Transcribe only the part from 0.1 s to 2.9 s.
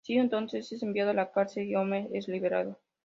entonces, es enviado a la cárcel, y Homer es liberado.